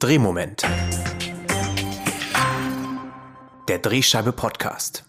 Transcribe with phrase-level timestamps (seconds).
[0.00, 0.62] Drehmoment.
[3.68, 5.04] Der Drehscheibe Podcast.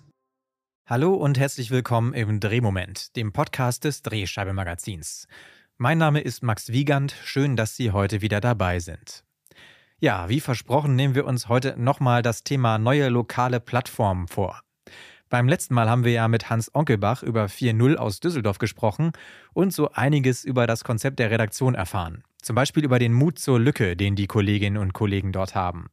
[0.86, 5.30] Hallo und herzlich willkommen im Drehmoment, dem Podcast des Drehscheibe Magazins.
[5.78, 7.16] Mein Name ist Max Wiegand.
[7.24, 9.24] Schön, dass Sie heute wieder dabei sind.
[10.00, 14.60] Ja, wie versprochen, nehmen wir uns heute nochmal das Thema neue lokale Plattformen vor.
[15.30, 19.14] Beim letzten Mal haben wir ja mit Hans Onkelbach über 4.0 aus Düsseldorf gesprochen
[19.54, 22.26] und so einiges über das Konzept der Redaktion erfahren.
[22.42, 25.88] Zum Beispiel über den Mut zur Lücke, den die Kolleginnen und Kollegen dort haben.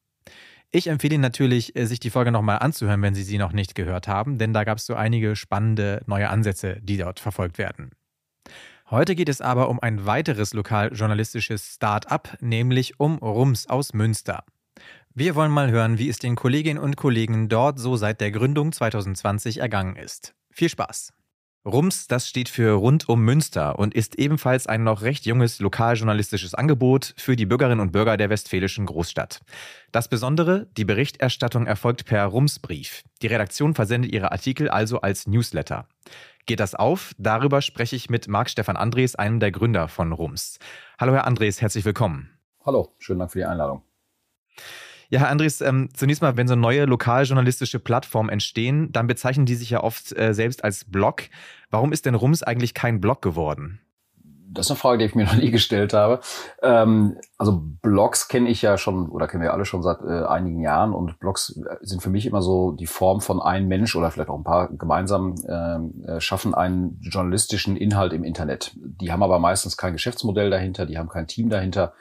[0.71, 3.75] Ich empfehle Ihnen natürlich, äh, sich die Folge nochmal anzuhören, wenn Sie sie noch nicht
[3.75, 7.91] gehört haben, denn da gab es so einige spannende neue Ansätze, die dort verfolgt werden.
[8.91, 14.45] Heute geht es aber um ein weiteres lokaljournalistisches Start-up, nämlich um Rums aus Münster.
[15.15, 18.73] Wir wollen mal hören, wie es den Kolleginnen und Kollegen dort so seit der Gründung
[18.73, 20.35] 2020 ergangen ist.
[20.51, 21.13] Viel Spaß!
[21.69, 26.55] RUMS, das steht für Rund um Münster und ist ebenfalls ein noch recht junges lokaljournalistisches
[26.55, 29.43] Angebot für die Bürgerinnen und Bürger der westfälischen Großstadt.
[29.93, 33.05] Das Besondere, die Berichterstattung erfolgt per RUMS-Brief.
[33.21, 35.87] Die Redaktion versendet ihre Artikel also als Newsletter.
[36.47, 37.13] Geht das auf?
[37.19, 40.59] Darüber spreche ich mit Marc Stefan Andres, einem der Gründer von RUMS.
[40.99, 42.31] Hallo Herr Andres, herzlich willkommen.
[42.65, 43.83] Hallo, schönen Dank für die Einladung.
[45.11, 49.55] Ja, Herr Andres, ähm, zunächst mal, wenn so neue lokaljournalistische Plattformen entstehen, dann bezeichnen die
[49.55, 51.23] sich ja oft äh, selbst als Blog.
[51.71, 53.81] Warum ist denn Rums eigentlich kein Blog geworden?
[54.51, 56.21] Das ist eine Frage, die ich mir noch nie gestellt habe.
[56.63, 60.61] Ähm, also Blogs kenne ich ja schon oder kennen wir alle schon seit äh, einigen
[60.61, 64.29] Jahren und Blogs sind für mich immer so die Form von einem Mensch oder vielleicht
[64.29, 68.77] auch ein paar gemeinsam ähm, äh, schaffen einen journalistischen Inhalt im Internet.
[68.77, 71.95] Die haben aber meistens kein Geschäftsmodell dahinter, die haben kein Team dahinter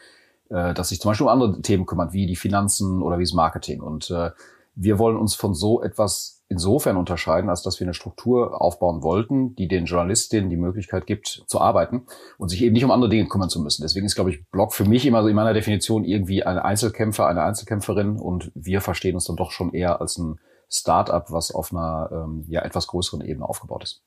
[0.49, 3.33] äh, das sich zum Beispiel um andere Themen kümmert, wie die Finanzen oder wie das
[3.33, 3.81] Marketing.
[3.81, 4.31] Und äh,
[4.75, 9.55] wir wollen uns von so etwas insofern unterscheiden, als dass wir eine Struktur aufbauen wollten,
[9.55, 12.05] die den Journalistinnen die Möglichkeit gibt, zu arbeiten
[12.37, 13.81] und sich eben nicht um andere Dinge kümmern zu müssen.
[13.81, 17.27] Deswegen ist, glaube ich, Blog für mich immer so in meiner Definition irgendwie ein Einzelkämpfer,
[17.27, 21.71] eine Einzelkämpferin und wir verstehen uns dann doch schon eher als ein Start-up, was auf
[21.71, 24.03] einer ähm, ja, etwas größeren Ebene aufgebaut ist.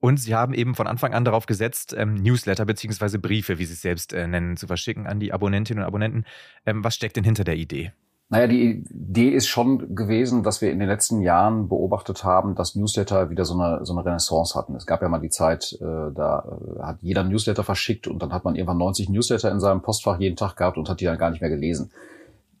[0.00, 3.72] Und Sie haben eben von Anfang an darauf gesetzt, ähm, Newsletter beziehungsweise Briefe, wie Sie
[3.72, 6.24] es selbst äh, nennen, zu verschicken an die Abonnentinnen und Abonnenten.
[6.66, 7.92] Ähm, was steckt denn hinter der Idee?
[8.30, 12.74] Naja, die Idee ist schon gewesen, dass wir in den letzten Jahren beobachtet haben, dass
[12.74, 14.76] Newsletter wieder so eine, so eine Renaissance hatten.
[14.76, 18.34] Es gab ja mal die Zeit, äh, da äh, hat jeder Newsletter verschickt und dann
[18.34, 21.16] hat man irgendwann 90 Newsletter in seinem Postfach jeden Tag gehabt und hat die dann
[21.16, 21.90] gar nicht mehr gelesen.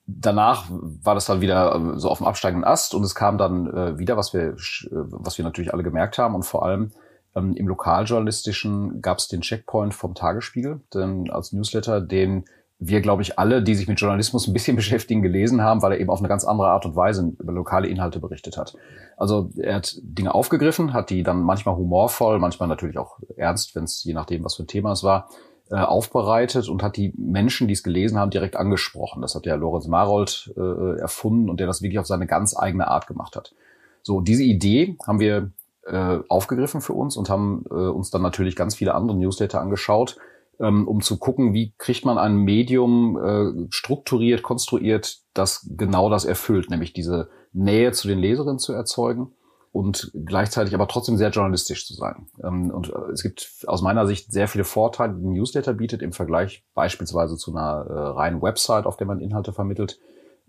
[0.06, 3.66] Danach war das dann wieder äh, so auf dem absteigenden Ast und es kam dann
[3.66, 4.54] äh, wieder, was wir, äh,
[4.90, 6.92] was wir natürlich alle gemerkt haben und vor allem
[7.38, 12.44] ähm, Im Lokaljournalistischen gab es den Checkpoint vom Tagesspiegel, denn als Newsletter, den
[12.80, 16.00] wir, glaube ich, alle, die sich mit Journalismus ein bisschen beschäftigen, gelesen haben, weil er
[16.00, 18.76] eben auf eine ganz andere Art und Weise über lokale Inhalte berichtet hat.
[19.16, 23.84] Also er hat Dinge aufgegriffen, hat die dann manchmal humorvoll, manchmal natürlich auch ernst, wenn
[23.84, 25.28] es je nachdem, was für ein Thema es war,
[25.70, 29.22] äh, aufbereitet und hat die Menschen, die es gelesen haben, direkt angesprochen.
[29.22, 32.88] Das hat der Lorenz Marold äh, erfunden und der das wirklich auf seine ganz eigene
[32.88, 33.54] Art gemacht hat.
[34.02, 35.50] So, diese Idee haben wir
[35.88, 40.16] äh, aufgegriffen für uns und haben äh, uns dann natürlich ganz viele andere Newsletter angeschaut,
[40.60, 46.24] ähm, um zu gucken, wie kriegt man ein Medium äh, strukturiert, konstruiert, das genau das
[46.24, 49.32] erfüllt, nämlich diese Nähe zu den Leserinnen zu erzeugen
[49.72, 52.26] und gleichzeitig aber trotzdem sehr journalistisch zu sein.
[52.42, 56.02] Ähm, und äh, es gibt aus meiner Sicht sehr viele Vorteile, die ein Newsletter bietet
[56.02, 59.98] im Vergleich beispielsweise zu einer äh, reinen Website, auf der man Inhalte vermittelt.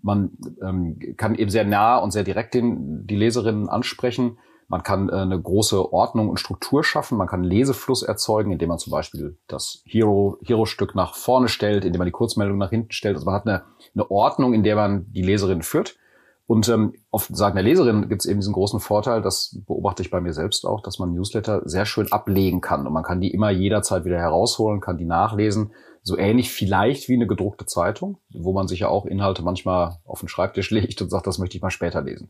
[0.02, 4.38] Man ähm, kann eben sehr nah und sehr direkt den, die Leserinnen ansprechen
[4.70, 7.18] man kann äh, eine große Ordnung und Struktur schaffen.
[7.18, 12.00] Man kann Lesefluss erzeugen, indem man zum Beispiel das Hero, Hero-Stück nach vorne stellt, indem
[12.00, 13.16] man die Kurzmeldung nach hinten stellt.
[13.16, 13.64] Also man hat eine,
[13.94, 15.98] eine Ordnung, in der man die Leserin führt.
[16.46, 20.10] Und ähm, auf Seiten der Leserin gibt es eben diesen großen Vorteil, das beobachte ich
[20.10, 22.88] bei mir selbst auch, dass man Newsletter sehr schön ablegen kann.
[22.88, 25.74] Und man kann die immer jederzeit wieder herausholen, kann die nachlesen.
[26.02, 30.20] So ähnlich vielleicht wie eine gedruckte Zeitung, wo man sich ja auch Inhalte manchmal auf
[30.20, 32.30] den Schreibtisch legt und sagt, das möchte ich mal später lesen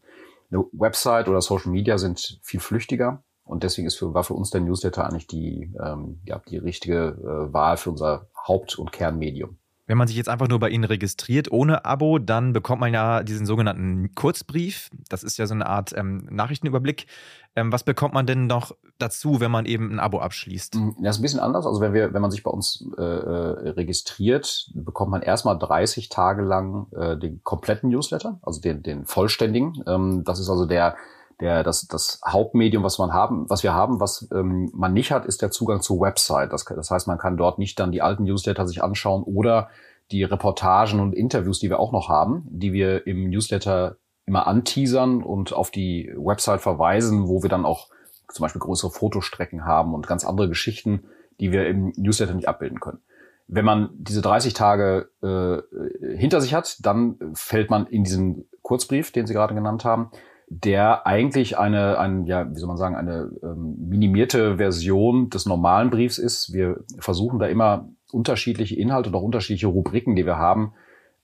[0.51, 3.23] eine Website oder Social Media sind viel flüchtiger.
[3.43, 7.17] Und deswegen ist für, war für uns der Newsletter eigentlich die, ähm, ja, die richtige
[7.19, 9.57] äh, Wahl für unser Haupt- und Kernmedium.
[9.89, 13.23] Wenn man sich jetzt einfach nur bei Ihnen registriert ohne Abo, dann bekommt man ja
[13.23, 14.91] diesen sogenannten Kurzbrief.
[15.09, 17.07] Das ist ja so eine Art ähm, Nachrichtenüberblick.
[17.55, 20.75] Ähm, was bekommt man denn noch dazu, wenn man eben ein Abo abschließt?
[20.99, 21.65] Das ist ein bisschen anders.
[21.65, 26.09] Also wenn wir, wenn man sich bei uns äh, äh registriert, bekommt man erstmal 30
[26.09, 29.83] Tage lang äh, den kompletten Newsletter, also den, den vollständigen.
[29.87, 30.97] Ähm, das ist also der
[31.39, 35.25] der, das, das Hauptmedium, was man haben, was wir haben, was ähm, man nicht hat,
[35.25, 36.51] ist der Zugang zur Website.
[36.51, 39.69] Das, das heißt, man kann dort nicht dann die alten Newsletter sich anschauen oder
[40.11, 45.23] die Reportagen und Interviews, die wir auch noch haben, die wir im Newsletter immer anteasern
[45.23, 47.87] und auf die Website verweisen, wo wir dann auch
[48.27, 51.05] zum Beispiel größere Fotostrecken haben und ganz andere Geschichten,
[51.39, 52.99] die wir im Newsletter nicht abbilden können.
[53.47, 59.11] Wenn man diese 30 Tage äh, hinter sich hat, dann fällt man in diesen Kurzbrief,
[59.11, 60.11] den Sie gerade genannt haben,
[60.49, 65.91] der eigentlich eine, ein, ja, wie soll man sagen, eine ähm, minimierte Version des normalen
[65.91, 66.53] Briefs ist.
[66.53, 70.73] Wir versuchen da immer unterschiedliche Inhalte und auch unterschiedliche Rubriken, die wir haben,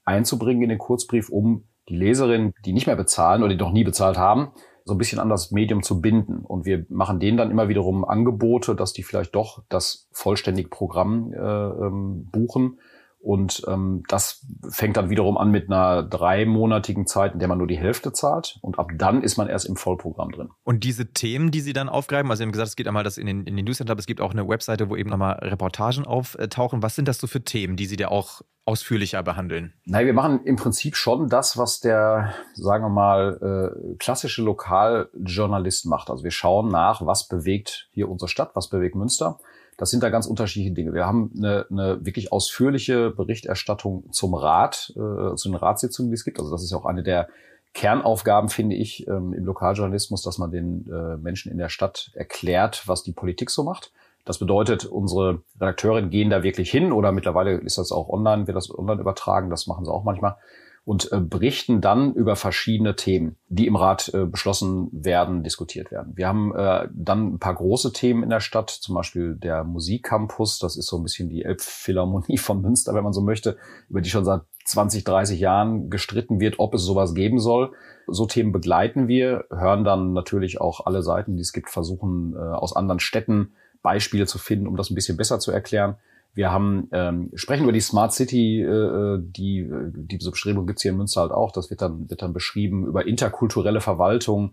[0.04, 3.84] einzubringen in den Kurzbrief, um die Leserinnen, die nicht mehr bezahlen oder die noch nie
[3.84, 4.52] bezahlt haben,
[4.86, 6.46] so ein bisschen an das Medium zu binden.
[6.46, 11.34] Und wir machen denen dann immer wiederum Angebote, dass die vielleicht doch das vollständige Programm
[11.34, 12.80] äh, ähm, buchen.
[13.26, 17.66] Und ähm, das fängt dann wiederum an mit einer dreimonatigen Zeit, in der man nur
[17.66, 18.60] die Hälfte zahlt.
[18.62, 20.50] Und ab dann ist man erst im Vollprogramm drin.
[20.64, 23.18] Und diese Themen, die Sie dann aufgreifen, also Sie haben gesagt, es geht einmal das
[23.18, 26.06] in den, in den Newsletter, aber es gibt auch eine Webseite, wo eben nochmal Reportagen
[26.06, 26.84] auftauchen.
[26.84, 29.74] Was sind das so für Themen, die Sie da auch ausführlicher behandeln?
[29.86, 35.88] Nein, wir machen im Prinzip schon das, was der, sagen wir mal, äh, klassische Lokaljournalist
[35.88, 36.12] macht.
[36.12, 39.40] Also wir schauen nach, was bewegt hier unsere Stadt, was bewegt Münster.
[39.78, 40.94] Das sind da ganz unterschiedliche Dinge.
[40.94, 46.24] Wir haben eine, eine wirklich ausführliche Berichterstattung zum Rat, äh, zu den Ratssitzungen, die es
[46.24, 46.40] gibt.
[46.40, 47.28] Also das ist auch eine der
[47.74, 52.88] Kernaufgaben, finde ich, ähm, im Lokaljournalismus, dass man den äh, Menschen in der Stadt erklärt,
[52.88, 53.92] was die Politik so macht.
[54.24, 58.56] Das bedeutet, unsere Redakteurinnen gehen da wirklich hin oder mittlerweile ist das auch online, wird
[58.56, 60.38] das online übertragen, das machen sie auch manchmal
[60.86, 66.14] und äh, berichten dann über verschiedene Themen, die im Rat äh, beschlossen werden, diskutiert werden.
[66.16, 70.60] Wir haben äh, dann ein paar große Themen in der Stadt, zum Beispiel der Musikcampus,
[70.60, 73.58] das ist so ein bisschen die Elbphilharmonie von Münster, wenn man so möchte,
[73.90, 77.74] über die schon seit 20, 30 Jahren gestritten wird, ob es sowas geben soll.
[78.08, 82.40] So Themen begleiten wir, hören dann natürlich auch alle Seiten, die es gibt, versuchen äh,
[82.40, 85.98] aus anderen Städten Beispiele zu finden, um das ein bisschen besser zu erklären.
[86.36, 90.98] Wir haben ähm, sprechen über die Smart City, äh, die diese Bestrebung gibt's hier in
[90.98, 91.54] Münster halt auch.
[91.54, 94.52] Das wird dann wird dann beschrieben über interkulturelle Verwaltung,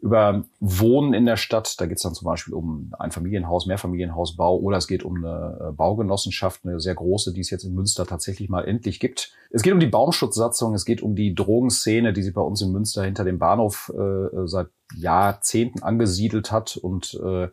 [0.00, 1.80] über Wohnen in der Stadt.
[1.80, 5.72] Da geht's dann zum Beispiel um ein Familienhaus, Mehrfamilienhausbau oder es geht um eine äh,
[5.72, 9.32] Baugenossenschaft, eine sehr große, die es jetzt in Münster tatsächlich mal endlich gibt.
[9.50, 12.70] Es geht um die Baumschutzsatzung, es geht um die Drogenszene, die sich bei uns in
[12.70, 17.48] Münster hinter dem Bahnhof äh, seit Jahrzehnten angesiedelt hat und äh,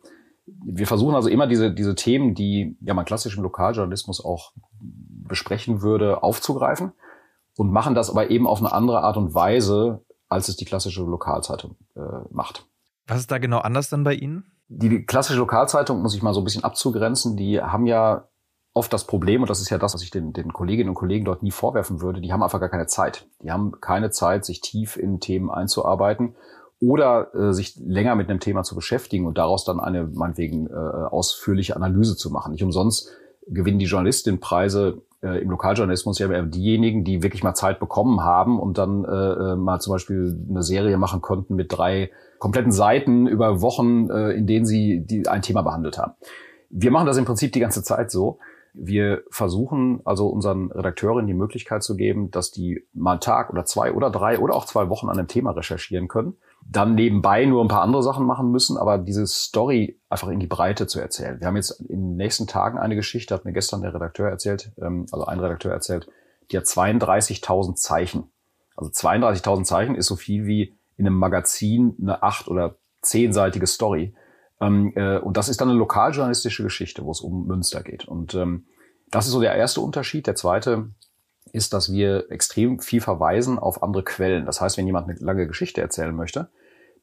[0.46, 5.82] wir versuchen also immer diese, diese Themen, die ja man klassisch im Lokaljournalismus auch besprechen
[5.82, 6.92] würde, aufzugreifen
[7.56, 11.02] und machen das aber eben auf eine andere Art und Weise, als es die klassische
[11.02, 12.00] Lokalzeitung äh,
[12.30, 12.66] macht.
[13.06, 14.44] Was ist da genau anders dann bei Ihnen?
[14.68, 18.28] Die klassische Lokalzeitung, muss ich mal so ein bisschen abzugrenzen, die haben ja
[18.74, 21.26] oft das Problem, und das ist ja das, was ich den, den Kolleginnen und Kollegen
[21.26, 23.28] dort nie vorwerfen würde, die haben einfach gar keine Zeit.
[23.42, 26.36] Die haben keine Zeit, sich tief in Themen einzuarbeiten
[26.82, 30.72] oder äh, sich länger mit einem Thema zu beschäftigen und daraus dann eine meinetwegen äh,
[30.72, 32.50] ausführliche Analyse zu machen.
[32.52, 33.08] Nicht umsonst
[33.46, 38.58] gewinnen die Journalistinnen Preise äh, im Lokaljournalismus ja diejenigen, die wirklich mal Zeit bekommen haben
[38.58, 43.28] und dann äh, äh, mal zum Beispiel eine Serie machen konnten mit drei kompletten Seiten
[43.28, 46.14] über Wochen, äh, in denen sie die, ein Thema behandelt haben.
[46.68, 48.40] Wir machen das im Prinzip die ganze Zeit so.
[48.74, 53.64] Wir versuchen also unseren Redakteurinnen die Möglichkeit zu geben, dass die mal einen Tag oder
[53.64, 56.36] zwei oder drei oder auch zwei Wochen an einem Thema recherchieren können
[56.70, 60.46] dann nebenbei nur ein paar andere Sachen machen müssen, aber diese Story einfach in die
[60.46, 61.40] Breite zu erzählen.
[61.40, 64.72] Wir haben jetzt in den nächsten Tagen eine Geschichte, hat mir gestern der Redakteur erzählt,
[64.80, 66.08] ähm, also ein Redakteur erzählt,
[66.50, 68.30] die hat 32.000 Zeichen.
[68.76, 74.14] Also 32.000 Zeichen ist so viel wie in einem Magazin eine acht- oder zehnseitige Story.
[74.62, 78.06] Ähm, äh, und das ist dann eine lokaljournalistische Geschichte, wo es um Münster geht.
[78.06, 78.64] Und ähm,
[79.10, 80.26] das ist so der erste Unterschied.
[80.26, 80.90] Der zweite
[81.52, 84.46] ist, dass wir extrem viel verweisen auf andere Quellen.
[84.46, 86.48] Das heißt, wenn jemand eine lange Geschichte erzählen möchte,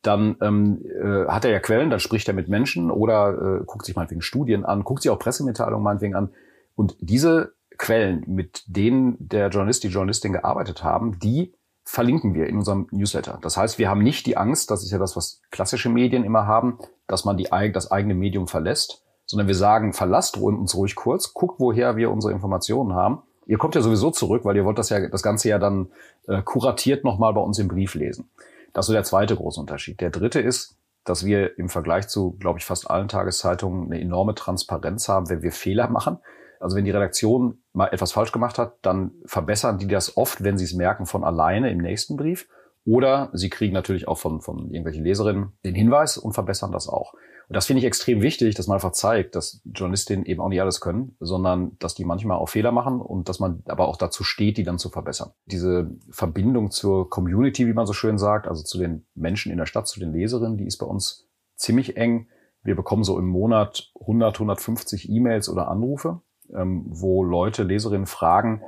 [0.01, 3.85] dann ähm, äh, hat er ja Quellen, dann spricht er mit Menschen oder äh, guckt
[3.85, 6.29] sich meinetwegen Studien an, guckt sich auch Pressemitteilungen meinetwegen an.
[6.75, 11.53] Und diese Quellen, mit denen der Journalist, die Journalistin gearbeitet haben, die
[11.89, 13.39] verlinken wir in unserem Newsletter.
[13.41, 16.45] Das heißt, wir haben nicht die Angst, das ist ja das, was klassische Medien immer
[16.45, 21.33] haben, dass man die, das eigene Medium verlässt, sondern wir sagen, verlasst uns ruhig kurz,
[21.33, 24.89] guckt, woher wir unsere Informationen haben Ihr kommt ja sowieso zurück, weil ihr wollt das
[24.89, 25.87] ja das Ganze ja dann
[26.27, 28.29] äh, kuratiert nochmal bei uns im Brief lesen.
[28.73, 29.99] Das ist so der zweite große Unterschied.
[30.01, 34.35] Der dritte ist, dass wir im Vergleich zu, glaube ich, fast allen Tageszeitungen eine enorme
[34.35, 36.19] Transparenz haben, wenn wir Fehler machen.
[36.59, 40.57] Also wenn die Redaktion mal etwas falsch gemacht hat, dann verbessern die das oft, wenn
[40.57, 42.47] sie es merken, von alleine im nächsten Brief.
[42.85, 47.13] Oder sie kriegen natürlich auch von, von irgendwelchen Leserinnen den Hinweis und verbessern das auch.
[47.49, 50.61] Und das finde ich extrem wichtig, dass man einfach zeigt, dass Journalistinnen eben auch nicht
[50.61, 54.23] alles können, sondern dass die manchmal auch Fehler machen und dass man aber auch dazu
[54.23, 55.31] steht, die dann zu verbessern.
[55.45, 59.65] Diese Verbindung zur Community, wie man so schön sagt, also zu den Menschen in der
[59.65, 62.27] Stadt, zu den Leserinnen, die ist bei uns ziemlich eng.
[62.61, 66.21] Wir bekommen so im Monat 100, 150 E-Mails oder Anrufe,
[66.55, 68.61] ähm, wo Leute, Leserinnen fragen,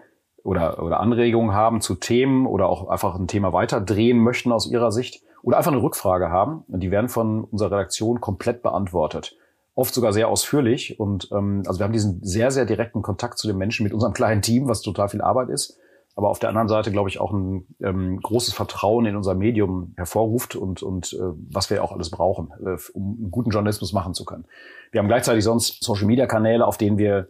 [0.44, 4.92] oder, oder Anregungen haben zu Themen oder auch einfach ein Thema weiterdrehen möchten aus ihrer
[4.92, 6.64] Sicht oder einfach eine Rückfrage haben.
[6.68, 9.38] Und die werden von unserer Redaktion komplett beantwortet.
[9.74, 11.00] oft sogar sehr ausführlich.
[11.00, 14.14] Und ähm, also wir haben diesen sehr, sehr direkten Kontakt zu den Menschen mit unserem
[14.16, 15.78] kleinen Team, was total viel Arbeit ist.
[16.14, 19.94] Aber auf der anderen Seite, glaube ich, auch ein ähm, großes Vertrauen in unser Medium
[19.96, 21.20] hervorruft und, und äh,
[21.50, 24.46] was wir auch alles brauchen, äh, um einen guten Journalismus machen zu können.
[24.92, 27.30] Wir haben gleichzeitig sonst Social-Media-Kanäle, auf denen wir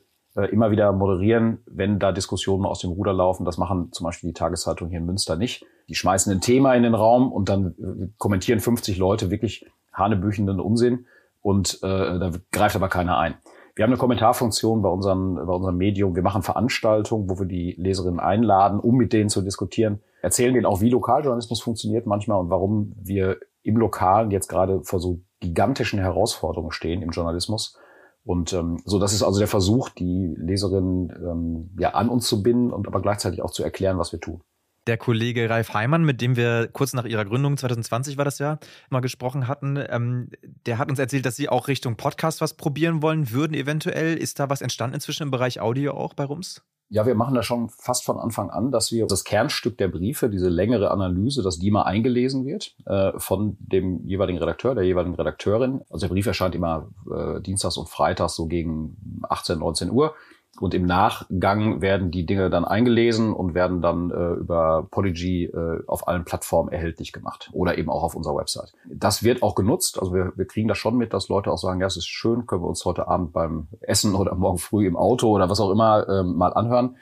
[0.51, 3.45] immer wieder moderieren, wenn da Diskussionen aus dem Ruder laufen.
[3.45, 5.65] Das machen zum Beispiel die Tageszeitung hier in Münster nicht.
[5.89, 10.59] Die schmeißen ein Thema in den Raum und dann äh, kommentieren 50 Leute wirklich hanebüchenden
[10.59, 11.05] Unsinn
[11.41, 13.35] und äh, da greift aber keiner ein.
[13.75, 16.15] Wir haben eine Kommentarfunktion bei, unseren, bei unserem Medium.
[16.15, 20.01] Wir machen Veranstaltungen, wo wir die Leserinnen einladen, um mit denen zu diskutieren.
[20.21, 24.99] Erzählen denen auch, wie Lokaljournalismus funktioniert manchmal und warum wir im Lokalen jetzt gerade vor
[24.99, 27.77] so gigantischen Herausforderungen stehen im Journalismus.
[28.23, 32.43] Und ähm, so, das ist also der Versuch, die Leserinnen ähm, ja an uns zu
[32.43, 34.41] binden und aber gleichzeitig auch zu erklären, was wir tun
[34.87, 38.59] der Kollege Ralf Heimann, mit dem wir kurz nach ihrer Gründung, 2020 war das ja,
[38.89, 40.29] mal gesprochen hatten, ähm,
[40.65, 44.17] der hat uns erzählt, dass sie auch Richtung Podcast was probieren wollen würden, eventuell.
[44.17, 46.63] Ist da was entstanden inzwischen im Bereich Audio auch bei Rums?
[46.93, 50.29] Ja, wir machen das schon fast von Anfang an, dass wir das Kernstück der Briefe,
[50.29, 55.15] diese längere Analyse, dass die mal eingelesen wird äh, von dem jeweiligen Redakteur, der jeweiligen
[55.15, 55.79] Redakteurin.
[55.89, 58.97] Also der Brief erscheint immer äh, dienstags und freitags so gegen
[59.29, 60.15] 18, 19 Uhr.
[60.61, 65.83] Und im Nachgang werden die Dinge dann eingelesen und werden dann äh, über Polygy äh,
[65.87, 68.71] auf allen Plattformen erhältlich gemacht oder eben auch auf unserer Website.
[68.85, 69.99] Das wird auch genutzt.
[69.99, 72.45] Also wir, wir kriegen das schon mit, dass Leute auch sagen, ja, es ist schön,
[72.45, 75.71] können wir uns heute Abend beim Essen oder morgen früh im Auto oder was auch
[75.71, 76.95] immer äh, mal anhören.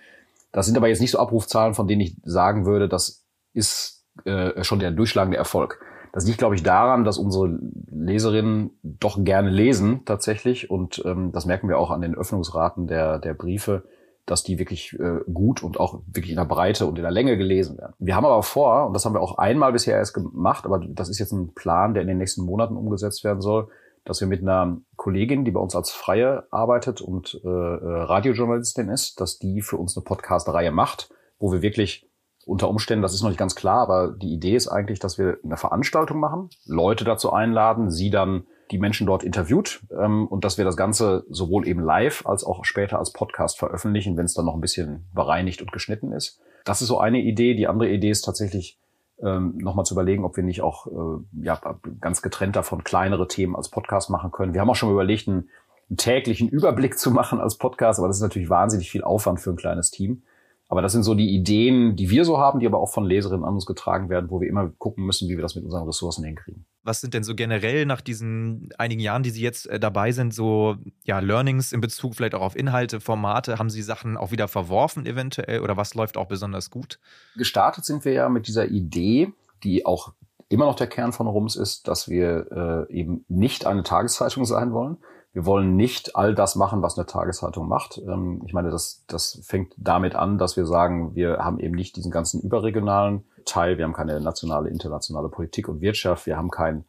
[0.53, 4.63] Das sind aber jetzt nicht so Abrufzahlen, von denen ich sagen würde, das ist äh,
[4.63, 5.81] schon der durchschlagende Erfolg.
[6.11, 7.59] Das liegt, glaube ich, daran, dass unsere
[7.91, 10.69] Leserinnen doch gerne lesen tatsächlich.
[10.69, 13.83] Und ähm, das merken wir auch an den Öffnungsraten der, der Briefe,
[14.25, 17.37] dass die wirklich äh, gut und auch wirklich in der Breite und in der Länge
[17.37, 17.93] gelesen werden.
[17.99, 21.09] Wir haben aber vor, und das haben wir auch einmal bisher erst gemacht, aber das
[21.09, 23.69] ist jetzt ein Plan, der in den nächsten Monaten umgesetzt werden soll,
[24.05, 28.89] dass wir mit einer Kollegin, die bei uns als Freie arbeitet und äh, äh Radiojournalistin
[28.89, 32.08] ist, dass die für uns eine Podcast-Reihe macht, wo wir wirklich
[32.45, 35.37] unter Umständen, das ist noch nicht ganz klar, aber die Idee ist eigentlich, dass wir
[35.43, 40.57] eine Veranstaltung machen, Leute dazu einladen, sie dann die Menschen dort interviewt ähm, und dass
[40.57, 44.45] wir das Ganze sowohl eben live als auch später als Podcast veröffentlichen, wenn es dann
[44.45, 46.39] noch ein bisschen bereinigt und geschnitten ist.
[46.65, 47.55] Das ist so eine Idee.
[47.55, 48.77] Die andere Idee ist tatsächlich
[49.23, 51.59] ähm, nochmal zu überlegen, ob wir nicht auch äh, ja,
[51.99, 54.53] ganz getrennt davon kleinere Themen als Podcast machen können.
[54.53, 55.49] Wir haben auch schon überlegt, einen,
[55.89, 59.49] einen täglichen Überblick zu machen als Podcast, aber das ist natürlich wahnsinnig viel Aufwand für
[59.49, 60.23] ein kleines Team.
[60.71, 63.43] Aber das sind so die Ideen, die wir so haben, die aber auch von Leserinnen
[63.43, 66.23] an uns getragen werden, wo wir immer gucken müssen, wie wir das mit unseren Ressourcen
[66.23, 66.67] hinkriegen.
[66.83, 70.31] Was sind denn so generell nach diesen einigen Jahren, die Sie jetzt äh, dabei sind,
[70.31, 73.57] so ja, Learnings in Bezug vielleicht auch auf Inhalte, Formate?
[73.57, 76.99] Haben Sie Sachen auch wieder verworfen eventuell oder was läuft auch besonders gut?
[77.35, 79.33] Gestartet sind wir ja mit dieser Idee,
[79.63, 80.13] die auch
[80.49, 84.71] immer noch der Kern von Rums ist, dass wir äh, eben nicht eine Tageszeitung sein
[84.71, 84.97] wollen,
[85.33, 87.99] wir wollen nicht all das machen, was eine Tageszeitung macht.
[87.99, 91.95] Ähm, ich meine, das, das fängt damit an, dass wir sagen, wir haben eben nicht
[91.95, 93.77] diesen ganzen überregionalen Teil.
[93.77, 96.25] Wir haben keine nationale, internationale Politik und Wirtschaft.
[96.25, 96.85] Wir haben kein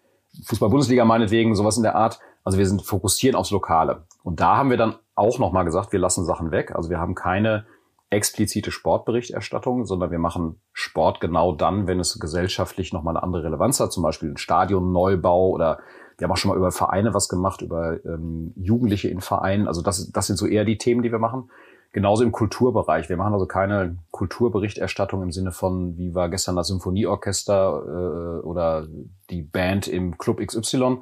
[0.46, 2.20] Fußball-Bundesliga meinetwegen, sowas in der Art.
[2.44, 4.04] Also wir sind fokussieren aufs Lokale.
[4.22, 6.74] Und da haben wir dann auch nochmal gesagt, wir lassen Sachen weg.
[6.74, 7.66] Also wir haben keine
[8.10, 13.78] explizite Sportberichterstattung, sondern wir machen Sport genau dann, wenn es gesellschaftlich nochmal eine andere Relevanz
[13.78, 15.78] hat, zum Beispiel ein Stadionneubau oder
[16.18, 19.66] wir haben auch schon mal über Vereine was gemacht, über ähm, Jugendliche in Vereinen.
[19.66, 21.50] Also das, das sind so eher die Themen, die wir machen.
[21.92, 23.08] Genauso im Kulturbereich.
[23.08, 28.86] Wir machen also keine Kulturberichterstattung im Sinne von, wie war gestern das Symphonieorchester äh, oder
[29.30, 30.98] die Band im Club XY,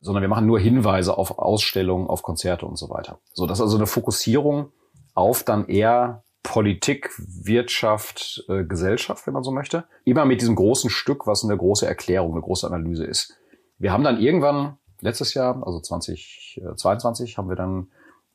[0.00, 3.18] sondern wir machen nur Hinweise auf Ausstellungen, auf Konzerte und so weiter.
[3.32, 4.70] So, das ist also eine Fokussierung
[5.14, 9.84] auf dann eher Politik, Wirtschaft, äh, Gesellschaft, wenn man so möchte.
[10.04, 13.36] Immer mit diesem großen Stück, was eine große Erklärung, eine große Analyse ist.
[13.78, 17.88] Wir haben dann irgendwann letztes Jahr, also 2022, haben wir dann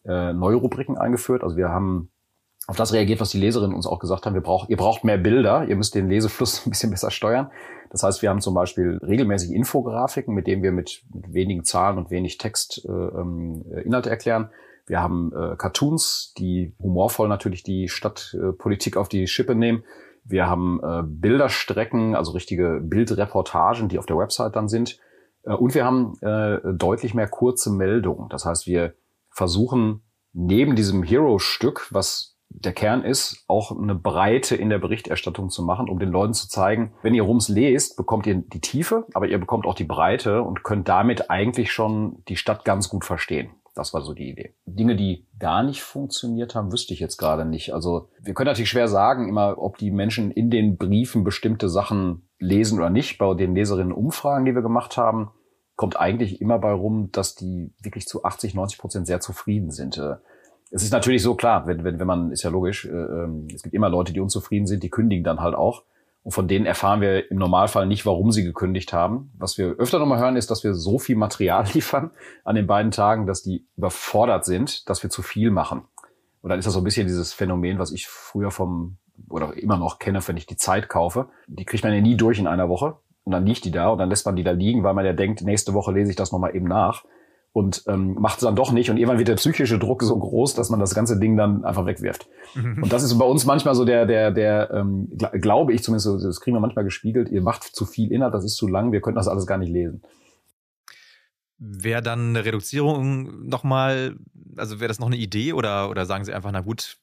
[0.05, 1.43] äh, neue Rubriken eingeführt.
[1.43, 2.09] Also wir haben
[2.67, 4.33] auf das reagiert, was die Leserinnen uns auch gesagt haben.
[4.33, 7.49] Wir braucht, ihr braucht mehr Bilder, ihr müsst den Lesefluss ein bisschen besser steuern.
[7.89, 11.97] Das heißt, wir haben zum Beispiel regelmäßig Infografiken, mit denen wir mit, mit wenigen Zahlen
[11.97, 14.49] und wenig Text äh, ähm, Inhalte erklären.
[14.87, 19.83] Wir haben äh, Cartoons, die humorvoll natürlich die Stadtpolitik auf die Schippe nehmen.
[20.23, 24.97] Wir haben äh, Bilderstrecken, also richtige Bildreportagen, die auf der Website dann sind.
[25.43, 28.29] Äh, und wir haben äh, deutlich mehr kurze Meldungen.
[28.29, 28.95] Das heißt, wir
[29.29, 30.03] versuchen
[30.33, 35.89] neben diesem Hero-Stück, was der Kern ist, auch eine Breite in der Berichterstattung zu machen,
[35.89, 39.37] um den Leuten zu zeigen, wenn ihr Rums lest, bekommt ihr die Tiefe, aber ihr
[39.37, 43.49] bekommt auch die Breite und könnt damit eigentlich schon die Stadt ganz gut verstehen.
[43.77, 44.55] Das war so die Idee.
[44.65, 47.75] Dinge, die gar nicht funktioniert haben, wüsste ich jetzt gerade nicht.
[47.75, 52.27] Also wir können natürlich schwer sagen, immer, ob die Menschen in den Briefen bestimmte Sachen
[52.39, 53.19] lesen oder nicht.
[53.19, 55.29] Bei den Leserinnen Umfragen, die wir gemacht haben,
[55.75, 59.99] kommt eigentlich immer bei rum, dass die wirklich zu 80, 90 Prozent sehr zufrieden sind.
[59.99, 60.15] Äh,
[60.71, 63.61] es ist natürlich so klar, wenn, wenn, wenn man, ist ja logisch, äh, ähm, es
[63.61, 65.83] gibt immer Leute, die unzufrieden sind, die kündigen dann halt auch.
[66.27, 69.31] Und von denen erfahren wir im Normalfall nicht, warum sie gekündigt haben.
[69.37, 72.11] Was wir öfter nochmal hören, ist, dass wir so viel Material liefern
[72.43, 75.83] an den beiden Tagen, dass die überfordert sind, dass wir zu viel machen.
[76.41, 78.97] Und dann ist das so ein bisschen dieses Phänomen, was ich früher vom,
[79.29, 81.29] oder immer noch kenne, wenn ich die Zeit kaufe.
[81.47, 82.97] Die kriegt man ja nie durch in einer Woche.
[83.23, 85.13] Und dann liegt die da und dann lässt man die da liegen, weil man ja
[85.13, 87.05] denkt, nächste Woche lese ich das nochmal eben nach
[87.57, 88.91] und ähm, macht es dann doch nicht.
[88.91, 91.87] Und irgendwann wird der psychische Druck so groß, dass man das ganze Ding dann einfach
[91.87, 92.27] wegwirft.
[92.53, 92.83] Mhm.
[92.83, 96.23] Und das ist bei uns manchmal so der, der, der, ähm, gl glaube ich zumindest,
[96.23, 99.01] das kriegen wir manchmal gespiegelt, ihr macht zu viel Inhalt, das ist zu lang, wir
[99.01, 100.03] können das alles gar nicht lesen.
[101.57, 104.17] Wäre dann eine Reduzierung nochmal,
[104.55, 106.97] also wäre das noch eine Idee oder, oder sagen Sie einfach, na gut,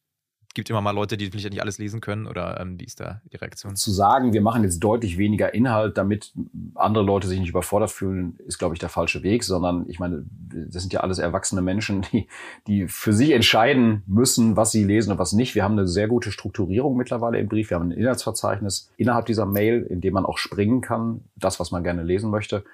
[0.55, 3.21] gibt immer mal Leute, die vielleicht nicht alles lesen können oder ähm, wie ist da
[3.33, 3.77] die Reaktion?
[3.77, 6.33] Zu sagen, wir machen jetzt deutlich weniger Inhalt, damit
[6.75, 10.25] andere Leute sich nicht überfordert fühlen, ist, glaube ich, der falsche Weg, sondern ich meine,
[10.51, 12.29] das sind ja alles erwachsene Menschen, die,
[12.67, 15.55] die für sich entscheiden müssen, was sie lesen und was nicht.
[15.55, 17.71] Wir haben eine sehr gute Strukturierung mittlerweile im Brief.
[17.71, 21.71] Wir haben ein Inhaltsverzeichnis innerhalb dieser Mail, in dem man auch springen kann, das, was
[21.73, 22.65] man gerne lesen möchte.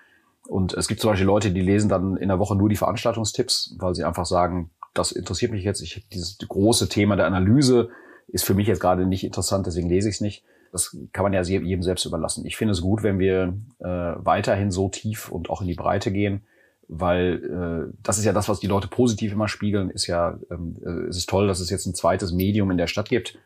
[0.48, 3.76] Und es gibt zum Beispiel Leute, die lesen dann in der Woche nur die Veranstaltungstipps,
[3.78, 5.80] weil sie einfach sagen, das interessiert mich jetzt.
[5.82, 7.90] Ich, dieses große Thema der Analyse
[8.28, 10.44] ist für mich jetzt gerade nicht interessant, deswegen lese ich es nicht.
[10.72, 12.46] Das kann man ja jedem selbst überlassen.
[12.46, 16.12] Ich finde es gut, wenn wir äh, weiterhin so tief und auch in die Breite
[16.12, 16.42] gehen,
[16.86, 19.90] weil äh, das ist ja das, was die Leute positiv immer spiegeln.
[19.90, 22.86] Ist ja, ähm, äh, es ist toll, dass es jetzt ein zweites Medium in der
[22.86, 23.38] Stadt gibt,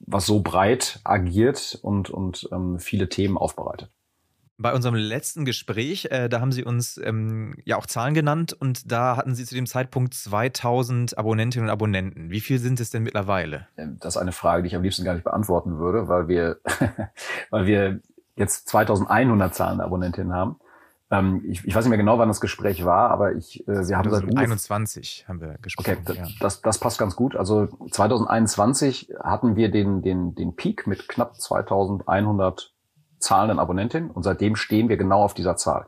[0.00, 3.90] was so breit agiert und und ähm, viele Themen aufbereitet.
[4.60, 8.92] Bei unserem letzten Gespräch, äh, da haben Sie uns ähm, ja auch Zahlen genannt und
[8.92, 12.28] da hatten Sie zu dem Zeitpunkt 2000 Abonnentinnen und Abonnenten.
[12.28, 13.68] Wie viel sind es denn mittlerweile?
[13.78, 16.58] Ähm, das ist eine Frage, die ich am liebsten gar nicht beantworten würde, weil wir,
[17.50, 18.00] weil wir
[18.36, 20.56] jetzt 2100 zahlende Abonnentinnen haben.
[21.10, 23.96] Ähm, ich, ich, weiß nicht mehr genau, wann das Gespräch war, aber ich, äh, wir
[23.96, 25.96] haben seit 21 haben wir gesprochen.
[26.06, 26.28] Okay, ja.
[26.38, 27.34] das, das passt ganz gut.
[27.34, 32.74] Also 2021 hatten wir den, den, den Peak mit knapp 2100
[33.20, 35.86] zahlenden Abonnentinnen und seitdem stehen wir genau auf dieser Zahl.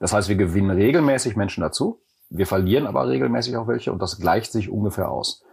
[0.00, 4.18] Das heißt, wir gewinnen regelmäßig Menschen dazu, wir verlieren aber regelmäßig auch welche und das
[4.18, 5.44] gleicht sich ungefähr aus.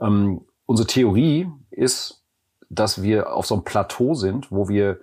[0.00, 2.24] Ähm, unsere Theorie ist,
[2.68, 5.00] dass wir auf so einem Plateau sind, wo wir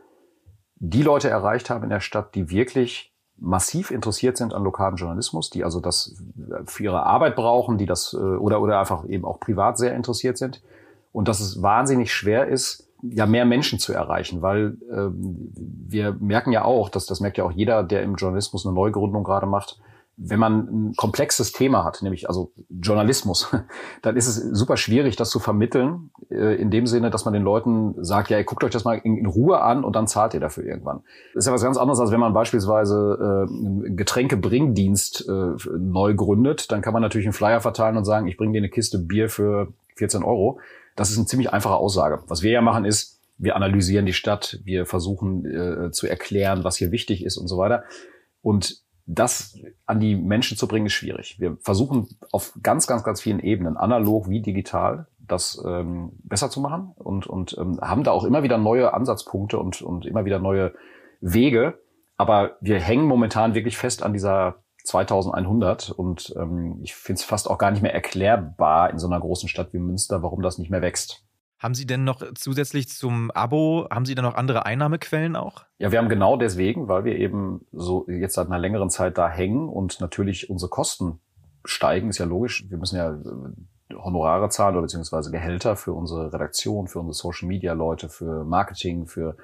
[0.76, 5.50] die Leute erreicht haben in der Stadt, die wirklich massiv interessiert sind an lokalen Journalismus,
[5.50, 6.22] die also das
[6.66, 10.38] für ihre Arbeit brauchen, die das äh, oder oder einfach eben auch privat sehr interessiert
[10.38, 10.62] sind
[11.12, 16.52] und dass es wahnsinnig schwer ist, ja mehr Menschen zu erreichen, weil ähm, wir merken
[16.52, 19.80] ja auch, dass das merkt ja auch jeder, der im Journalismus eine Neugründung gerade macht,
[20.22, 23.56] wenn man ein komplexes Thema hat, nämlich also Journalismus,
[24.02, 27.44] dann ist es super schwierig, das zu vermitteln, äh, in dem Sinne, dass man den
[27.44, 30.42] Leuten sagt, ja, ihr guckt euch das mal in, Ruhe an und dann zahlt ihr
[30.42, 31.04] dafür irgendwann.
[31.34, 36.14] Das ist ja was ganz anderes, als wenn man beispielsweise äh, einen Getränkebringdienst äh, neu
[36.16, 39.00] gründet, dann kann man natürlich einen Flyer verteilen und sagen, ich bringe dir eine Kiste
[39.00, 40.60] Bier für 14 Euro.
[41.00, 42.24] Das ist eine ziemlich einfache Aussage.
[42.28, 46.76] Was wir ja machen ist, wir analysieren die Stadt, wir versuchen äh, zu erklären, was
[46.76, 47.86] hier wichtig ist und so weiter.
[48.42, 51.40] Und das an die Menschen zu bringen, ist schwierig.
[51.40, 56.60] Wir versuchen auf ganz, ganz, ganz vielen Ebenen, analog wie digital, das ähm, besser zu
[56.60, 60.40] machen und, und ähm, haben da auch immer wieder neue Ansatzpunkte und, und immer wieder
[60.40, 60.74] neue
[61.22, 61.80] Wege.
[62.18, 67.50] Aber wir hängen momentan wirklich fest an dieser 2100 und ähm, ich finde es fast
[67.50, 70.70] auch gar nicht mehr erklärbar in so einer großen Stadt wie Münster, warum das nicht
[70.70, 71.24] mehr wächst.
[71.60, 75.66] Haben Sie denn noch zusätzlich zum Abo, haben Sie denn noch andere Einnahmequellen auch?
[75.78, 79.30] Ja, wir haben genau deswegen, weil wir eben so jetzt seit einer längeren Zeit da
[79.30, 81.20] hängen und natürlich unsere Kosten
[81.66, 82.66] steigen, ist ja logisch.
[82.70, 87.50] Wir müssen ja äh, Honorare zahlen oder beziehungsweise Gehälter für unsere Redaktion, für unsere Social
[87.50, 89.36] Media Leute, für Marketing, für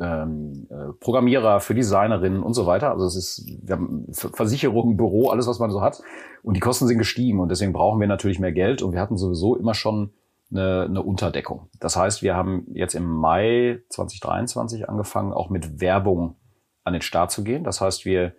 [0.00, 2.90] ähm, äh, Programmierer, für Designerinnen und so weiter.
[2.90, 6.00] Also es ist, wir haben Versicherungen, Büro, alles, was man so hat.
[6.42, 9.16] Und die Kosten sind gestiegen und deswegen brauchen wir natürlich mehr Geld und wir hatten
[9.16, 10.12] sowieso immer schon
[10.50, 11.68] eine, eine Unterdeckung.
[11.80, 16.36] Das heißt, wir haben jetzt im Mai 2023 angefangen, auch mit Werbung
[16.84, 17.64] an den Start zu gehen.
[17.64, 18.32] Das heißt, wir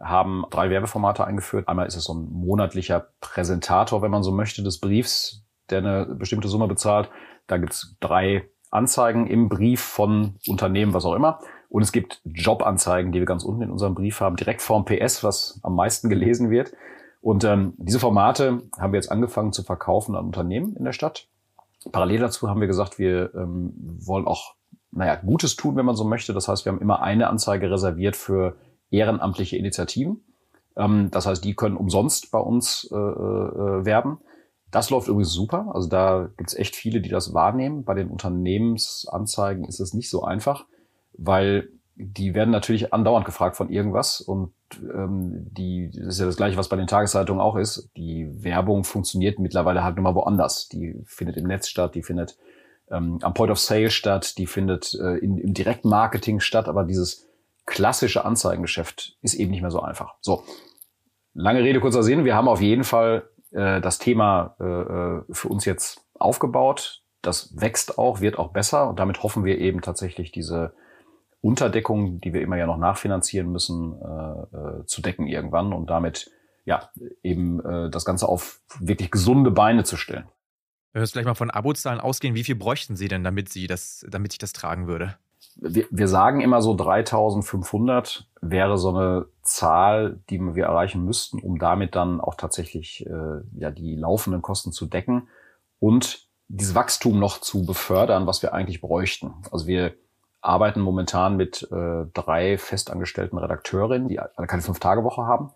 [0.00, 1.68] haben drei Werbeformate eingeführt.
[1.68, 6.06] Einmal ist es so ein monatlicher Präsentator, wenn man so möchte, des Briefs, der eine
[6.14, 7.10] bestimmte Summe bezahlt.
[7.48, 11.40] Da gibt's drei Anzeigen im Brief von Unternehmen, was auch immer.
[11.68, 15.22] Und es gibt Jobanzeigen, die wir ganz unten in unserem Brief haben, direkt vorm PS,
[15.22, 16.72] was am meisten gelesen wird.
[17.20, 21.28] Und ähm, diese Formate haben wir jetzt angefangen zu verkaufen an Unternehmen in der Stadt.
[21.92, 24.54] Parallel dazu haben wir gesagt, wir ähm, wollen auch,
[24.90, 26.32] naja, Gutes tun, wenn man so möchte.
[26.32, 28.56] Das heißt, wir haben immer eine Anzeige reserviert für
[28.90, 30.22] ehrenamtliche Initiativen.
[30.76, 34.18] Ähm, das heißt, die können umsonst bei uns äh, äh, werben.
[34.70, 35.70] Das läuft übrigens super.
[35.74, 37.84] Also da gibt es echt viele, die das wahrnehmen.
[37.84, 40.66] Bei den Unternehmensanzeigen ist es nicht so einfach,
[41.14, 44.52] weil die werden natürlich andauernd gefragt von irgendwas und
[44.94, 47.90] ähm, die das ist ja das gleiche, was bei den Tageszeitungen auch ist.
[47.96, 50.68] Die Werbung funktioniert mittlerweile halt nur mal woanders.
[50.68, 52.38] Die findet im Netz statt, die findet
[52.90, 57.26] ähm, am Point of Sale statt, die findet äh, in, im Direktmarketing statt, aber dieses
[57.66, 60.14] klassische Anzeigengeschäft ist eben nicht mehr so einfach.
[60.20, 60.44] So,
[61.34, 62.24] lange Rede, kurzer Sinn.
[62.24, 67.02] Wir haben auf jeden Fall äh, das Thema äh, äh für uns jetzt aufgebaut.
[67.22, 70.74] Das wächst auch, wird auch besser und damit hoffen wir eben tatsächlich diese
[71.40, 76.30] Unterdeckung, die wir immer ja noch nachfinanzieren müssen, äh, äh, zu decken irgendwann und damit
[76.64, 76.90] ja
[77.22, 80.28] eben äh, das Ganze auf wirklich gesunde Beine zu stellen.
[80.92, 83.66] Wenn wir jetzt vielleicht mal von Abozahlen ausgehen, wie viel bräuchten Sie denn, damit Sie
[83.66, 85.16] das, damit ich das tragen würde?
[85.56, 91.58] Wir, wir sagen immer so 3500 wäre so eine Zahl, die wir erreichen müssten, um
[91.58, 95.28] damit dann auch tatsächlich äh, ja die laufenden Kosten zu decken
[95.80, 99.34] und dieses Wachstum noch zu befördern, was wir eigentlich bräuchten.
[99.50, 99.94] Also wir
[100.40, 105.50] arbeiten momentan mit äh, drei festangestellten Redakteurinnen, die alle keine Fünf-Tage-Woche haben.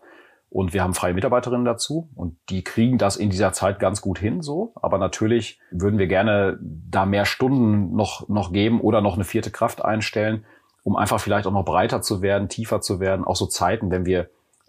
[0.53, 4.19] Und wir haben freie Mitarbeiterinnen dazu und die kriegen das in dieser Zeit ganz gut
[4.19, 4.75] hin, so.
[4.75, 9.51] Aber natürlich würden wir gerne da mehr Stunden noch, noch geben oder noch eine vierte
[9.51, 10.45] Kraft einstellen,
[10.83, 13.25] um einfach vielleicht auch noch breiter zu werden, tiefer zu werden.
[13.25, 14.29] Auch so Zeiten, wenn wir,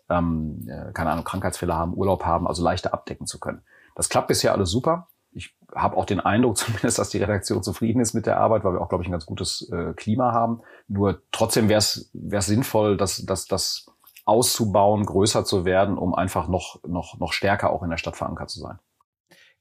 [0.10, 3.62] ähm, äh, keine Ahnung, Krankheitsfälle haben, Urlaub haben, also leichter abdecken zu können.
[3.96, 8.00] Das klappt bisher alles super ich habe auch den Eindruck zumindest, dass die Redaktion zufrieden
[8.00, 10.62] ist mit der Arbeit, weil wir auch, glaube ich, ein ganz gutes äh, Klima haben.
[10.88, 13.88] Nur trotzdem wäre es sinnvoll, dass dass das
[14.25, 18.49] auszubauen, größer zu werden, um einfach noch, noch, noch stärker auch in der Stadt verankert
[18.49, 18.79] zu sein.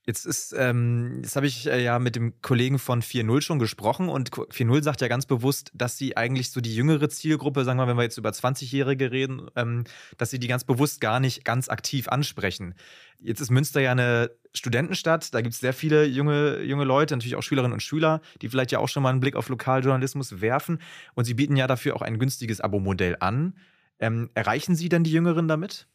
[0.05, 4.09] Jetzt ist, ähm, jetzt habe ich äh, ja mit dem Kollegen von 4.0 schon gesprochen
[4.09, 7.87] und 4.0 sagt ja ganz bewusst, dass sie eigentlich so die jüngere Zielgruppe, sagen wir,
[7.87, 9.85] wenn wir jetzt über 20-Jährige reden, ähm,
[10.18, 12.75] dass sie die ganz bewusst gar nicht ganz aktiv ansprechen.
[13.20, 17.37] Jetzt ist Münster ja eine Studentenstadt, da gibt es sehr viele junge, junge Leute, natürlich
[17.37, 20.81] auch Schülerinnen und Schüler, die vielleicht ja auch schon mal einen Blick auf Lokaljournalismus werfen
[21.14, 23.55] und sie bieten ja dafür auch ein günstiges Abo-Modell an.
[24.03, 25.87] Ähm, erreichen Sie denn die Jüngeren damit?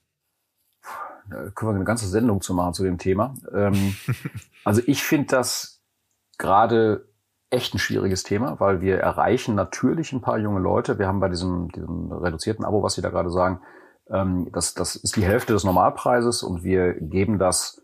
[1.30, 3.36] Da können wir eine ganze Sendung zu machen zu dem Thema.
[3.54, 3.96] Ähm,
[4.64, 5.84] also ich finde das
[6.38, 7.10] gerade
[7.50, 11.00] echt ein schwieriges Thema, weil wir erreichen natürlich ein paar junge Leute.
[11.00, 13.60] Wir haben bei diesem, diesem reduzierten Abo, was Sie da gerade sagen,
[14.10, 17.82] ähm, das, das ist die Hälfte des Normalpreises und wir geben das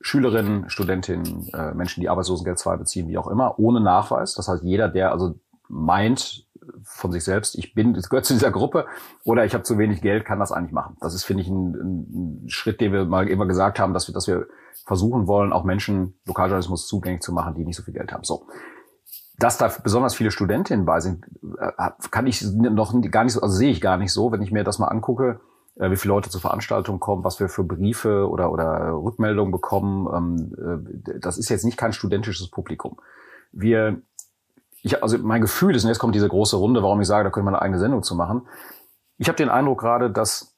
[0.00, 4.32] Schülerinnen, Studentinnen, äh, Menschen, die Arbeitslosengeld 2 beziehen, wie auch immer, ohne Nachweis.
[4.32, 6.46] Das heißt, jeder, der also meint,
[6.82, 8.86] von sich selbst, ich bin, ich gehöre zu dieser Gruppe
[9.24, 10.96] oder ich habe zu wenig Geld, kann das eigentlich machen.
[11.00, 14.14] Das ist, finde ich, ein, ein, Schritt, den wir mal immer gesagt haben, dass wir,
[14.14, 14.46] dass wir
[14.86, 18.24] versuchen wollen, auch Menschen Lokaljournalismus zugänglich zu machen, die nicht so viel Geld haben.
[18.24, 18.46] So.
[19.38, 21.24] Dass da besonders viele Studentinnen bei sind,
[21.58, 24.52] äh, kann ich noch gar nicht so, also sehe ich gar nicht so, wenn ich
[24.52, 25.40] mir das mal angucke,
[25.78, 30.08] äh, wie viele Leute zur Veranstaltung kommen, was wir für Briefe oder, oder Rückmeldungen bekommen.
[30.14, 32.98] Ähm, äh, das ist jetzt nicht kein studentisches Publikum.
[33.52, 34.02] Wir
[34.82, 37.30] ich, also mein Gefühl ist, und jetzt kommt diese große Runde, warum ich sage, da
[37.30, 38.46] könnte man eine eigene Sendung zu machen.
[39.16, 40.56] Ich habe den Eindruck gerade, dass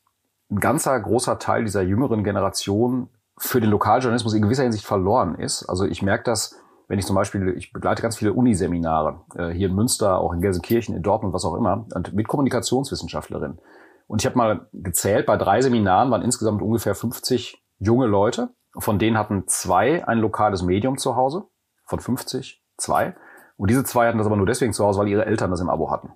[0.50, 5.64] ein ganzer großer Teil dieser jüngeren Generation für den Lokaljournalismus in gewisser Hinsicht verloren ist.
[5.64, 6.56] Also ich merke das,
[6.88, 10.40] wenn ich zum Beispiel, ich begleite ganz viele Uniseminare, äh, hier in Münster, auch in
[10.40, 13.60] Gelsenkirchen, in Dortmund, was auch immer, und mit Kommunikationswissenschaftlerinnen.
[14.08, 18.50] Und ich habe mal gezählt, bei drei Seminaren waren insgesamt ungefähr 50 junge Leute.
[18.76, 21.44] Von denen hatten zwei ein lokales Medium zu Hause.
[21.84, 23.14] Von 50 zwei.
[23.60, 25.68] Und diese zwei hatten das aber nur deswegen zu Hause, weil ihre Eltern das im
[25.68, 26.12] Abo hatten.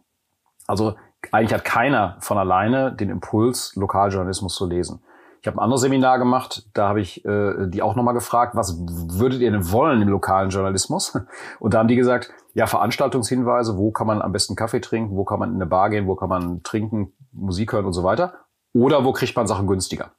[0.67, 0.95] Also
[1.31, 5.03] eigentlich hat keiner von alleine den Impuls, Lokaljournalismus zu lesen.
[5.43, 8.79] Ich habe ein anderes Seminar gemacht, da habe ich äh, die auch nochmal gefragt, was
[8.79, 11.19] würdet ihr denn wollen im lokalen Journalismus?
[11.61, 15.25] Und da haben die gesagt, ja, Veranstaltungshinweise, wo kann man am besten Kaffee trinken, wo
[15.25, 18.33] kann man in eine Bar gehen, wo kann man trinken, Musik hören und so weiter.
[18.73, 20.13] Oder wo kriegt man Sachen günstiger?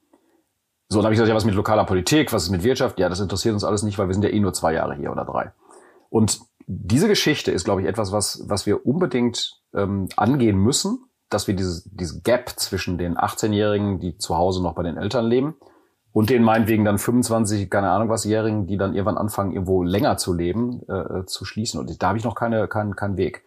[0.89, 2.99] So, dann habe ich gesagt, ja, was mit lokaler Politik, was ist mit Wirtschaft?
[2.99, 5.11] Ja, das interessiert uns alles nicht, weil wir sind ja eh nur zwei Jahre hier
[5.11, 5.51] oder drei.
[6.09, 11.47] Und diese Geschichte ist, glaube ich, etwas, was, was wir unbedingt ähm, angehen müssen, dass
[11.47, 15.55] wir dieses, diese Gap zwischen den 18-Jährigen, die zu Hause noch bei den Eltern leben,
[16.15, 20.15] und den meinetwegen dann 25, keine Ahnung was Jährigen, die dann irgendwann anfangen, irgendwo länger
[20.15, 21.77] zu leben, äh, zu schließen.
[21.77, 23.43] Und da habe ich noch keine, keinen keinen Weg.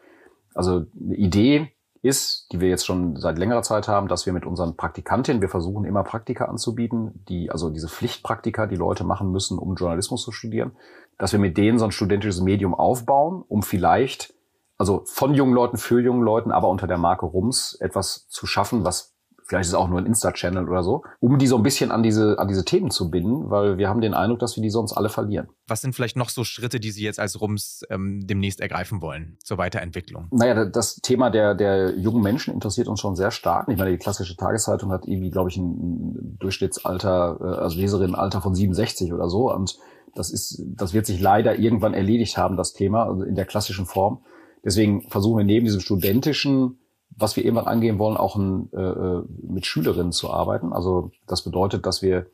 [0.55, 4.45] Also eine Idee ist, die wir jetzt schon seit längerer Zeit haben, dass wir mit
[4.45, 9.59] unseren Praktikantinnen, wir versuchen immer Praktika anzubieten, die, also diese Pflichtpraktika, die Leute machen müssen,
[9.59, 10.73] um Journalismus zu studieren,
[11.19, 14.35] dass wir mit denen so ein studentisches Medium aufbauen, um vielleicht,
[14.79, 18.85] also von jungen Leuten für jungen Leuten, aber unter der Marke Rums etwas zu schaffen,
[18.85, 22.03] was vielleicht ist auch nur ein Insta-Channel oder so, um die so ein bisschen an
[22.03, 24.93] diese, an diese Themen zu binden, weil wir haben den Eindruck, dass wir die sonst
[24.93, 25.49] alle verlieren.
[25.67, 29.39] Was sind vielleicht noch so Schritte, die Sie jetzt als Rums ähm, demnächst ergreifen wollen
[29.43, 30.29] zur Weiterentwicklung?
[30.31, 33.69] Naja, das Thema der, der jungen Menschen interessiert uns schon sehr stark.
[33.69, 38.55] Ich meine, die klassische Tageszeitung hat irgendwie, glaube ich, ein Durchschnittsalter, äh, also Leserinnenalter von
[38.55, 39.51] 67 oder so.
[39.51, 39.79] Und
[40.15, 43.87] das ist, das wird sich leider irgendwann erledigt haben, das Thema, also in der klassischen
[43.87, 44.21] Form.
[44.65, 46.79] Deswegen versuchen wir neben diesem studentischen
[47.19, 50.73] was wir irgendwann angehen wollen, auch ein, äh, äh, mit Schülerinnen zu arbeiten.
[50.73, 52.27] Also das bedeutet, dass wir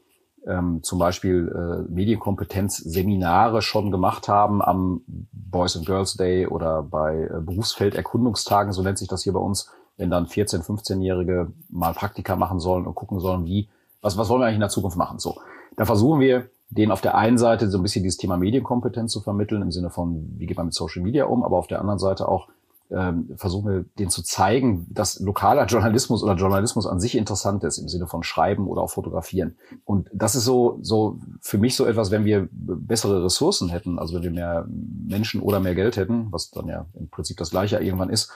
[0.46, 5.00] ähm, zum Beispiel äh, Medienkompetenzseminare schon gemacht haben am
[5.32, 9.70] Boys and Girls Day oder bei äh, Berufsfelderkundungstagen, so nennt sich das hier bei uns,
[9.96, 13.70] wenn dann 14-, 15-Jährige mal Praktika machen sollen und gucken sollen, wie,
[14.02, 15.18] was, was wollen wir eigentlich in der Zukunft machen?
[15.18, 15.36] So.
[15.76, 19.20] Da versuchen wir, denen auf der einen Seite so ein bisschen dieses Thema Medienkompetenz zu
[19.20, 21.98] vermitteln, im Sinne von, wie geht man mit Social Media um, aber auf der anderen
[21.98, 22.48] Seite auch
[22.90, 27.78] ähm, versuchen wir, denen zu zeigen, dass lokaler Journalismus oder Journalismus an sich interessant ist,
[27.78, 29.56] im Sinne von Schreiben oder auch Fotografieren.
[29.84, 34.14] Und das ist so, so für mich so etwas, wenn wir bessere Ressourcen hätten, also
[34.14, 37.78] wenn wir mehr Menschen oder mehr Geld hätten, was dann ja im Prinzip das Gleiche
[37.78, 38.30] irgendwann ist,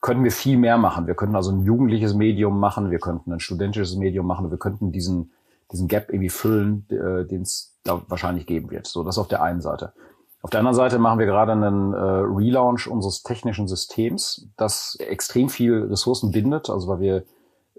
[0.00, 1.06] könnten wir viel mehr machen.
[1.06, 4.92] Wir könnten also ein jugendliches Medium machen, wir könnten ein studentisches Medium machen, wir könnten
[4.92, 5.32] diesen,
[5.74, 8.86] diesen Gap irgendwie füllen, äh, den es da wahrscheinlich geben wird.
[8.86, 9.92] So, das auf der einen Seite.
[10.42, 15.48] Auf der anderen Seite machen wir gerade einen äh, Relaunch unseres technischen Systems, das extrem
[15.48, 17.24] viel Ressourcen bindet, also weil wir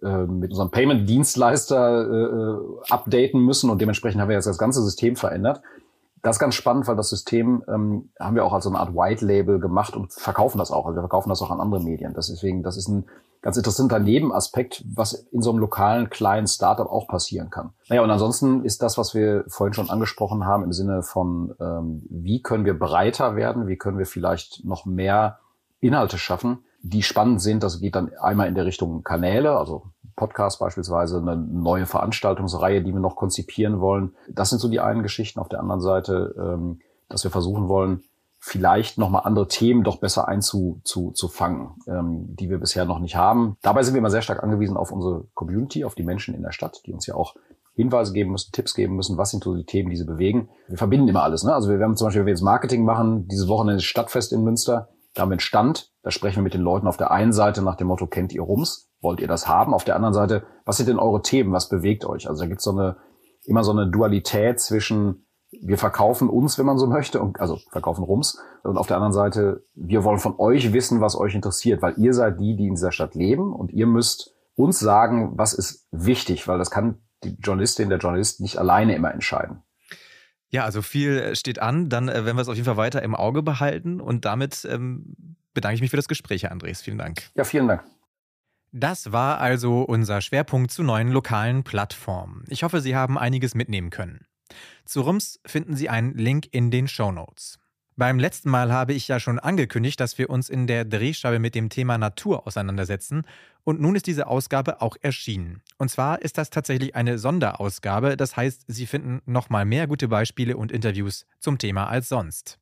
[0.01, 4.81] äh, mit unserem Payment-Dienstleister äh, äh, updaten müssen und dementsprechend haben wir jetzt das ganze
[4.81, 5.62] System verändert.
[6.23, 8.95] Das ist ganz spannend, weil das System ähm, haben wir auch als so eine Art
[8.95, 10.88] White Label gemacht und verkaufen das auch.
[10.88, 12.15] Also wir verkaufen das auch an andere Medien.
[12.15, 13.05] Deswegen, das ist ein
[13.45, 17.73] ganz interessanter Nebenaspekt, was in so einem lokalen kleinen Startup auch passieren kann.
[17.89, 22.01] Naja, und ansonsten ist das, was wir vorhin schon angesprochen haben, im Sinne von, ähm,
[22.10, 25.38] wie können wir breiter werden, wie können wir vielleicht noch mehr
[25.79, 27.62] Inhalte schaffen, die spannend sind.
[27.62, 29.84] Das geht dann einmal in der Richtung Kanäle, also
[30.15, 34.15] Podcast beispielsweise, eine neue Veranstaltungsreihe, die wir noch konzipieren wollen.
[34.27, 35.39] Das sind so die einen Geschichten.
[35.39, 36.79] Auf der anderen Seite, ähm,
[37.10, 38.01] dass wir versuchen wollen,
[38.45, 41.31] vielleicht nochmal andere Themen doch besser einzufangen, zu, zu
[41.88, 43.58] ähm, die wir bisher noch nicht haben.
[43.63, 46.51] Dabei sind wir immer sehr stark angewiesen auf unsere Community, auf die Menschen in der
[46.51, 47.34] Stadt, die uns ja auch
[47.73, 50.49] Hinweise geben müssen, Tipps geben müssen, was sind so die Themen, die sie bewegen.
[50.67, 51.43] Wir verbinden immer alles.
[51.43, 51.55] Ne?
[51.55, 54.89] Also wir haben zum Beispiel, wenn wir jetzt Marketing machen, dieses Wochenende Stadtfest in Münster,
[55.15, 57.63] da haben wir einen Stand, da sprechen wir mit den Leuten auf der einen Seite
[57.63, 58.91] nach dem Motto, kennt ihr Rums?
[59.01, 59.73] Wollt ihr das haben?
[59.73, 61.51] Auf der anderen Seite, was sind denn eure Themen?
[61.51, 62.29] Was bewegt euch?
[62.29, 62.97] Also da gibt es so eine,
[63.43, 68.03] immer so eine Dualität zwischen wir verkaufen uns, wenn man so möchte, und, also verkaufen
[68.03, 68.39] Rums.
[68.63, 72.13] Und auf der anderen Seite, wir wollen von euch wissen, was euch interessiert, weil ihr
[72.13, 76.47] seid die, die in dieser Stadt leben und ihr müsst uns sagen, was ist wichtig,
[76.47, 79.63] weil das kann die Journalistin, der Journalist nicht alleine immer entscheiden.
[80.49, 81.89] Ja, also viel äh, steht an.
[81.89, 83.99] Dann äh, werden wir es auf jeden Fall weiter im Auge behalten.
[83.99, 85.15] Und damit ähm,
[85.53, 86.81] bedanke ich mich für das Gespräch, Herr Andres.
[86.81, 87.23] Vielen Dank.
[87.36, 87.84] Ja, vielen Dank.
[88.71, 92.43] Das war also unser Schwerpunkt zu neuen lokalen Plattformen.
[92.47, 94.25] Ich hoffe, Sie haben einiges mitnehmen können.
[94.86, 97.60] Zu Rums finden Sie einen Link in den Show Notes.
[97.97, 101.55] Beim letzten Mal habe ich ja schon angekündigt, dass wir uns in der Drehscheibe mit
[101.55, 103.23] dem Thema Natur auseinandersetzen
[103.63, 105.62] und nun ist diese Ausgabe auch erschienen.
[105.77, 110.58] Und zwar ist das tatsächlich eine Sonderausgabe, das heißt, Sie finden nochmal mehr gute Beispiele
[110.58, 112.60] und Interviews zum Thema als sonst.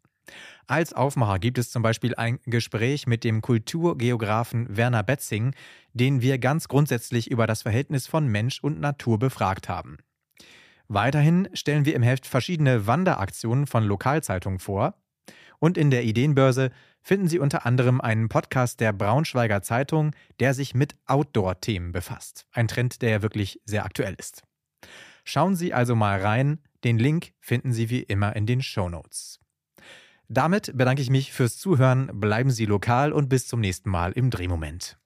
[0.68, 5.56] Als Aufmacher gibt es zum Beispiel ein Gespräch mit dem Kulturgeografen Werner Betzing,
[5.94, 9.98] den wir ganz grundsätzlich über das Verhältnis von Mensch und Natur befragt haben.
[10.88, 14.96] Weiterhin stellen wir im Heft verschiedene Wanderaktionen von Lokalzeitungen vor.
[15.60, 20.74] Und in der Ideenbörse finden Sie unter anderem einen Podcast der Braunschweiger Zeitung, der sich
[20.74, 22.46] mit Outdoor-Themen befasst.
[22.52, 24.44] Ein Trend, der ja wirklich sehr aktuell ist.
[25.24, 26.60] Schauen Sie also mal rein.
[26.84, 29.40] Den Link finden Sie wie immer in den Show Notes.
[30.28, 34.30] Damit bedanke ich mich fürs Zuhören, bleiben Sie lokal und bis zum nächsten Mal im
[34.30, 34.98] Drehmoment.